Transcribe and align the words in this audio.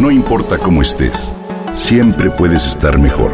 No 0.00 0.10
importa 0.10 0.56
cómo 0.56 0.80
estés, 0.80 1.36
siempre 1.74 2.30
puedes 2.30 2.66
estar 2.66 2.98
mejor. 2.98 3.32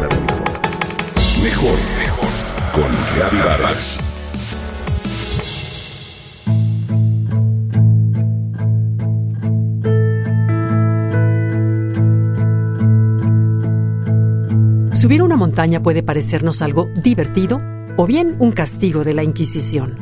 Mejor, 1.41 1.77
mejor. 1.97 2.29
Con 2.73 3.39
Vargas. 3.41 4.01
Subir 14.91 15.23
una 15.23 15.37
montaña 15.37 15.81
puede 15.81 16.03
parecernos 16.03 16.61
algo 16.61 16.89
divertido 17.01 17.61
o 17.95 18.05
bien 18.05 18.35
un 18.39 18.51
castigo 18.51 19.05
de 19.05 19.13
la 19.13 19.23
Inquisición. 19.23 19.95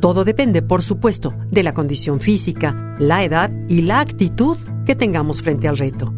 Todo 0.00 0.24
depende, 0.24 0.62
por 0.62 0.82
supuesto, 0.82 1.32
de 1.52 1.62
la 1.62 1.74
condición 1.74 2.18
física, 2.18 2.96
la 2.98 3.22
edad 3.22 3.52
y 3.68 3.82
la 3.82 4.00
actitud 4.00 4.56
que 4.86 4.94
tengamos 4.94 5.42
frente 5.42 5.68
al 5.68 5.76
reto. 5.76 6.14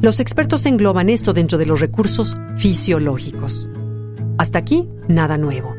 Los 0.00 0.18
expertos 0.18 0.64
engloban 0.66 1.10
esto 1.10 1.32
dentro 1.32 1.58
de 1.58 1.66
los 1.66 1.80
recursos 1.80 2.36
fisiológicos. 2.56 3.68
Hasta 4.38 4.58
aquí, 4.58 4.88
nada 5.08 5.36
nuevo. 5.36 5.74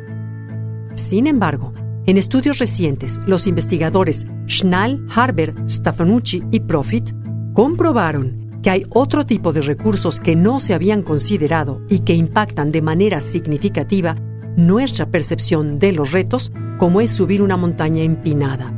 Sin 0.94 1.26
embargo, 1.26 1.74
en 2.06 2.18
estudios 2.18 2.60
recientes, 2.60 3.20
los 3.26 3.48
investigadores 3.48 4.26
Schnall, 4.48 5.06
Harber, 5.14 5.54
Stefanucci 5.68 6.44
y 6.52 6.60
Profit 6.62 7.12
comprobaron 7.54 8.50
que 8.62 8.70
hay 8.70 8.86
otro 8.90 9.26
tipo 9.26 9.54
de 9.54 9.62
recursos 9.62 10.20
que 10.20 10.36
no 10.36 10.60
se 10.60 10.74
habían 10.74 11.02
considerado 11.02 11.82
y 11.90 12.00
que 12.00 12.14
impactan 12.14 12.72
de 12.72 12.82
manera 12.82 13.22
significativa 13.22 14.16
nuestra 14.56 15.08
percepción 15.08 15.80
de 15.80 15.94
los 15.94 16.12
retos 16.12 16.52
como 16.78 17.02
es 17.02 17.12
subir 17.12 17.42
una 17.42 17.58
montaña 17.58 18.04
empinada. 18.04 18.72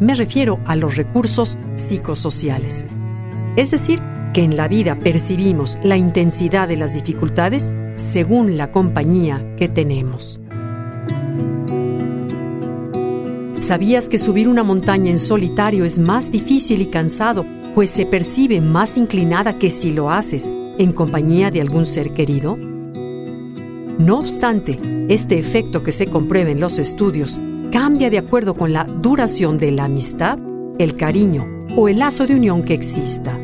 Me 0.00 0.14
refiero 0.14 0.58
a 0.66 0.76
los 0.76 0.96
recursos 0.96 1.58
Es 3.56 3.70
decir, 3.70 4.00
que 4.34 4.42
en 4.42 4.56
la 4.56 4.68
vida 4.68 4.98
percibimos 4.98 5.78
la 5.82 5.96
intensidad 5.96 6.68
de 6.68 6.76
las 6.76 6.92
dificultades 6.92 7.72
según 7.94 8.58
la 8.58 8.72
compañía 8.72 9.54
que 9.56 9.68
tenemos. 9.68 10.40
¿Sabías 13.60 14.08
que 14.10 14.18
subir 14.18 14.48
una 14.48 14.64
montaña 14.64 15.10
en 15.10 15.18
solitario 15.18 15.84
es 15.84 15.98
más 15.98 16.30
difícil 16.30 16.82
y 16.82 16.86
cansado, 16.86 17.46
pues 17.74 17.90
se 17.90 18.04
percibe 18.04 18.60
más 18.60 18.98
inclinada 18.98 19.58
que 19.58 19.70
si 19.70 19.90
lo 19.90 20.10
haces 20.10 20.52
en 20.78 20.92
compañía 20.92 21.50
de 21.50 21.60
algún 21.60 21.86
ser 21.86 22.12
querido? 22.12 22.58
No 23.98 24.18
obstante, 24.18 24.80
este 25.08 25.38
efecto 25.38 25.84
que 25.84 25.92
se 25.92 26.06
comprueba 26.06 26.50
en 26.50 26.60
los 26.60 26.80
estudios 26.80 27.40
cambia 27.70 28.10
de 28.10 28.18
acuerdo 28.18 28.54
con 28.54 28.72
la 28.72 28.84
duración 28.84 29.56
de 29.56 29.70
la 29.70 29.84
amistad, 29.84 30.38
el 30.78 30.96
cariño 30.96 31.53
o 31.76 31.88
el 31.88 31.98
lazo 31.98 32.26
de 32.26 32.34
unión 32.34 32.62
que 32.62 32.74
exista. 32.74 33.38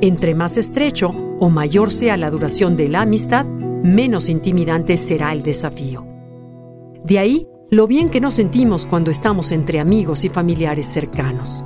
Entre 0.00 0.34
más 0.34 0.56
estrecho 0.56 1.10
o 1.40 1.48
mayor 1.48 1.90
sea 1.90 2.16
la 2.16 2.30
duración 2.30 2.76
de 2.76 2.88
la 2.88 3.02
amistad, 3.02 3.46
menos 3.46 4.28
intimidante 4.28 4.96
será 4.96 5.32
el 5.32 5.42
desafío. 5.42 6.06
De 7.04 7.18
ahí 7.18 7.48
lo 7.70 7.86
bien 7.86 8.10
que 8.10 8.20
nos 8.20 8.34
sentimos 8.34 8.86
cuando 8.86 9.10
estamos 9.10 9.50
entre 9.52 9.80
amigos 9.80 10.24
y 10.24 10.28
familiares 10.28 10.86
cercanos. 10.86 11.64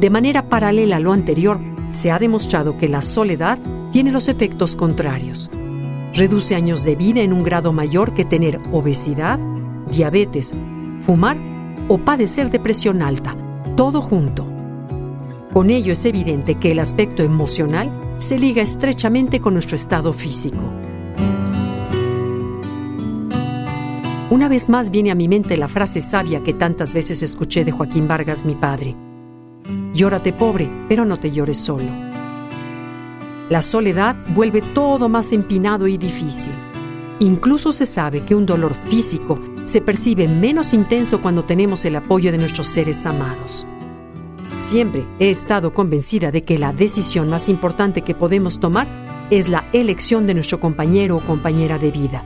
De 0.00 0.10
manera 0.10 0.48
paralela 0.48 0.96
a 0.96 1.00
lo 1.00 1.12
anterior, 1.12 1.58
se 1.90 2.10
ha 2.10 2.18
demostrado 2.18 2.76
que 2.76 2.88
la 2.88 3.02
soledad 3.02 3.58
tiene 3.90 4.10
los 4.10 4.28
efectos 4.28 4.76
contrarios 4.76 5.50
reduce 6.14 6.54
años 6.54 6.84
de 6.84 6.94
vida 6.94 7.20
en 7.22 7.32
un 7.32 7.42
grado 7.42 7.72
mayor 7.72 8.14
que 8.14 8.24
tener 8.24 8.60
obesidad, 8.72 9.38
diabetes, 9.90 10.54
fumar 11.00 11.36
o 11.88 11.98
padecer 11.98 12.50
depresión 12.50 13.02
alta, 13.02 13.36
todo 13.76 14.00
junto. 14.00 14.53
Con 15.54 15.70
ello 15.70 15.92
es 15.92 16.04
evidente 16.04 16.56
que 16.56 16.72
el 16.72 16.80
aspecto 16.80 17.22
emocional 17.22 18.16
se 18.18 18.36
liga 18.40 18.60
estrechamente 18.60 19.38
con 19.38 19.52
nuestro 19.52 19.76
estado 19.76 20.12
físico. 20.12 20.64
Una 24.30 24.48
vez 24.48 24.68
más 24.68 24.90
viene 24.90 25.12
a 25.12 25.14
mi 25.14 25.28
mente 25.28 25.56
la 25.56 25.68
frase 25.68 26.02
sabia 26.02 26.42
que 26.42 26.54
tantas 26.54 26.92
veces 26.92 27.22
escuché 27.22 27.64
de 27.64 27.70
Joaquín 27.70 28.08
Vargas, 28.08 28.44
mi 28.44 28.56
padre. 28.56 28.96
Llórate 29.94 30.32
pobre, 30.32 30.68
pero 30.88 31.04
no 31.04 31.20
te 31.20 31.30
llores 31.30 31.58
solo. 31.58 31.86
La 33.48 33.62
soledad 33.62 34.16
vuelve 34.34 34.60
todo 34.60 35.08
más 35.08 35.30
empinado 35.30 35.86
y 35.86 35.96
difícil. 35.96 36.52
Incluso 37.20 37.70
se 37.70 37.86
sabe 37.86 38.24
que 38.24 38.34
un 38.34 38.44
dolor 38.44 38.74
físico 38.74 39.38
se 39.66 39.80
percibe 39.80 40.26
menos 40.26 40.74
intenso 40.74 41.22
cuando 41.22 41.44
tenemos 41.44 41.84
el 41.84 41.94
apoyo 41.94 42.32
de 42.32 42.38
nuestros 42.38 42.66
seres 42.66 43.06
amados. 43.06 43.68
He 44.74 45.30
estado 45.30 45.72
convencida 45.72 46.32
de 46.32 46.42
que 46.42 46.58
la 46.58 46.72
decisión 46.72 47.30
más 47.30 47.48
importante 47.48 48.02
que 48.02 48.12
podemos 48.12 48.58
tomar 48.58 48.88
es 49.30 49.48
la 49.48 49.62
elección 49.72 50.26
de 50.26 50.34
nuestro 50.34 50.58
compañero 50.58 51.16
o 51.16 51.20
compañera 51.20 51.78
de 51.78 51.92
vida, 51.92 52.24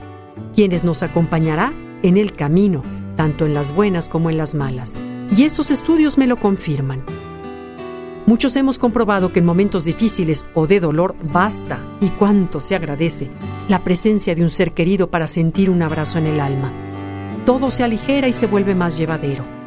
quienes 0.55 0.83
nos 0.83 1.03
acompañará 1.03 1.71
en 2.01 2.17
el 2.17 2.33
camino, 2.33 2.81
tanto 3.15 3.45
en 3.45 3.53
las 3.53 3.71
buenas 3.71 4.09
como 4.09 4.31
en 4.31 4.37
las 4.37 4.55
malas. 4.55 4.95
Y 5.37 5.43
estos 5.43 5.69
estudios 5.69 6.17
me 6.17 6.25
lo 6.25 6.37
confirman. 6.37 7.03
Muchos 8.25 8.55
hemos 8.55 8.79
comprobado 8.79 9.31
que 9.31 9.41
en 9.41 9.45
momentos 9.45 9.85
difíciles 9.85 10.43
o 10.55 10.65
de 10.65 10.79
dolor 10.79 11.15
basta, 11.21 11.77
y 12.01 12.07
cuánto 12.07 12.61
se 12.61 12.73
agradece, 12.73 13.29
la 13.67 13.83
presencia 13.83 14.33
de 14.33 14.41
un 14.41 14.49
ser 14.49 14.73
querido 14.73 15.11
para 15.11 15.27
sentir 15.27 15.69
un 15.69 15.83
abrazo 15.83 16.17
en 16.17 16.25
el 16.25 16.39
alma. 16.39 16.73
Todo 17.45 17.69
se 17.69 17.83
aligera 17.83 18.27
y 18.27 18.33
se 18.33 18.47
vuelve 18.47 18.73
más 18.73 18.97
llevadero. 18.97 19.58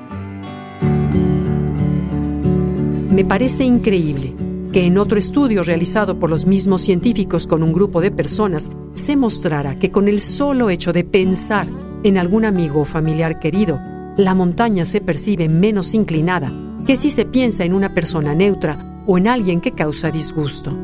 Me 3.12 3.27
parece 3.27 3.65
increíble 3.65 4.34
que 4.73 4.87
en 4.87 4.97
otro 4.97 5.19
estudio 5.19 5.62
realizado 5.62 6.19
por 6.19 6.31
los 6.31 6.47
mismos 6.47 6.81
científicos 6.81 7.47
con 7.47 7.62
un 7.62 7.75
grupo 7.75 8.00
de 8.00 8.11
personas 8.11 8.71
se 8.95 9.17
mostrara 9.17 9.78
que 9.78 9.91
con 9.91 10.09
el 10.09 10.23
solo 10.23 10.71
hecho 10.71 10.95
de 10.95 11.05
pensar 11.05 11.69
en 12.05 12.17
algún 12.17 12.47
amigo 12.47 12.81
o 12.81 12.84
familiar 12.87 13.39
querido, 13.39 13.78
la 14.17 14.34
montaña 14.34 14.87
se 14.87 15.03
percibe 15.03 15.50
menos 15.50 15.93
inclinada 15.93 16.50
que 16.87 16.97
si 16.97 17.11
se 17.11 17.27
piensa 17.27 17.65
en 17.65 17.75
una 17.75 17.93
persona 17.93 18.34
neutra 18.34 19.05
o 19.06 19.19
en 19.19 19.29
alguien 19.29 19.61
que 19.61 19.73
causa 19.73 20.11
disgusto. 20.11 20.75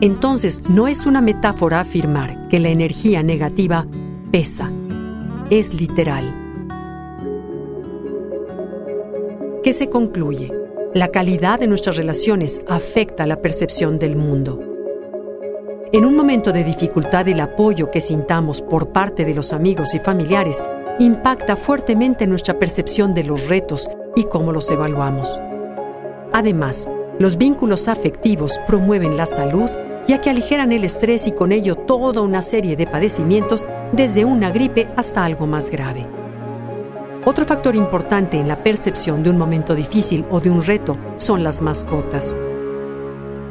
Entonces, 0.00 0.62
no 0.68 0.88
es 0.88 1.06
una 1.06 1.20
metáfora 1.20 1.78
afirmar 1.78 2.48
que 2.48 2.58
la 2.58 2.70
energía 2.70 3.22
negativa 3.22 3.86
pesa, 4.32 4.72
es 5.48 5.74
literal. 5.74 6.24
¿Qué 9.62 9.72
se 9.72 9.88
concluye? 9.88 10.63
La 10.94 11.08
calidad 11.08 11.58
de 11.58 11.66
nuestras 11.66 11.96
relaciones 11.96 12.60
afecta 12.68 13.26
la 13.26 13.42
percepción 13.42 13.98
del 13.98 14.14
mundo. 14.14 14.60
En 15.92 16.04
un 16.04 16.16
momento 16.16 16.52
de 16.52 16.62
dificultad, 16.62 17.26
el 17.26 17.40
apoyo 17.40 17.90
que 17.90 18.00
sintamos 18.00 18.62
por 18.62 18.90
parte 18.92 19.24
de 19.24 19.34
los 19.34 19.52
amigos 19.52 19.92
y 19.94 19.98
familiares 19.98 20.62
impacta 21.00 21.56
fuertemente 21.56 22.28
nuestra 22.28 22.60
percepción 22.60 23.12
de 23.12 23.24
los 23.24 23.48
retos 23.48 23.88
y 24.14 24.22
cómo 24.22 24.52
los 24.52 24.70
evaluamos. 24.70 25.40
Además, 26.32 26.86
los 27.18 27.38
vínculos 27.38 27.88
afectivos 27.88 28.60
promueven 28.64 29.16
la 29.16 29.26
salud 29.26 29.68
ya 30.06 30.20
que 30.20 30.30
aligeran 30.30 30.70
el 30.70 30.84
estrés 30.84 31.26
y 31.26 31.32
con 31.32 31.50
ello 31.50 31.74
toda 31.74 32.20
una 32.20 32.40
serie 32.40 32.76
de 32.76 32.86
padecimientos 32.86 33.66
desde 33.92 34.24
una 34.24 34.52
gripe 34.52 34.86
hasta 34.96 35.24
algo 35.24 35.48
más 35.48 35.70
grave. 35.70 36.06
Otro 37.26 37.46
factor 37.46 37.74
importante 37.74 38.36
en 38.36 38.48
la 38.48 38.62
percepción 38.62 39.22
de 39.22 39.30
un 39.30 39.38
momento 39.38 39.74
difícil 39.74 40.26
o 40.30 40.40
de 40.40 40.50
un 40.50 40.62
reto 40.62 40.98
son 41.16 41.42
las 41.42 41.62
mascotas. 41.62 42.36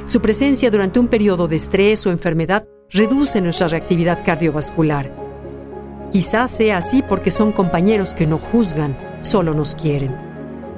Su 0.06 0.22
presencia 0.22 0.69
durante 0.69 1.00
un 1.00 1.07
periodo 1.07 1.47
de 1.47 1.56
estrés 1.56 2.06
o 2.06 2.12
enfermedad 2.12 2.67
reduce 2.91 3.41
nuestra 3.41 3.67
reactividad 3.67 4.23
cardiovascular. 4.23 5.12
Quizás 6.12 6.51
sea 6.51 6.78
así 6.78 7.01
porque 7.01 7.31
son 7.31 7.51
compañeros 7.51 8.13
que 8.13 8.28
no 8.28 8.38
juzgan, 8.38 8.95
solo 9.22 9.56
nos 9.56 9.73
quieren. 9.73 10.16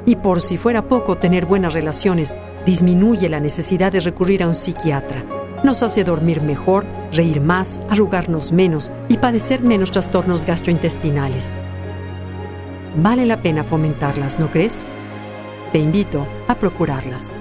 Y 0.05 0.15
por 0.15 0.39
si 0.39 0.55
fuera 0.55 0.87
poco, 0.87 1.17
tener 1.17 1.45
buenas 1.45 1.73
relaciones 1.73 2.33
disminuye 2.65 3.27
la 3.27 3.41
necesidad 3.41 3.91
de 3.91 3.99
recurrir 3.99 4.41
a 4.41 4.47
un 4.47 4.55
psiquiatra. 4.55 5.25
Nos 5.65 5.83
hace 5.83 6.05
dormir 6.05 6.41
mejor, 6.41 6.85
reír 7.11 7.41
más, 7.41 7.81
arrugarnos 7.89 8.53
menos 8.53 8.91
y 9.09 9.17
padecer 9.17 9.61
menos 9.63 9.91
trastornos 9.91 10.45
gastrointestinales. 10.45 11.57
Vale 12.97 13.25
la 13.25 13.41
pena 13.41 13.63
fomentarlas, 13.63 14.39
¿no 14.39 14.49
crees? 14.49 14.85
Te 15.71 15.79
invito 15.79 16.27
a 16.47 16.55
procurarlas. 16.55 17.33